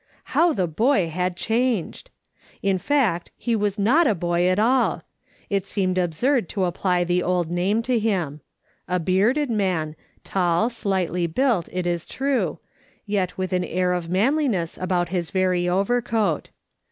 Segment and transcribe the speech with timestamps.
[0.33, 2.09] How the boy had changed!
[2.63, 5.03] In fact, he was not a boy at all;
[5.47, 8.41] it seemed al)surd to apply tlic old name to him.
[8.87, 12.57] A bearded man, tall, slightly built, it is true,
[13.05, 16.49] yet with an air of manliness about his very overcoat.